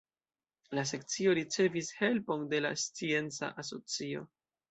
[0.77, 4.27] La Sekcio ricevis helpon de la Scienca Asocio.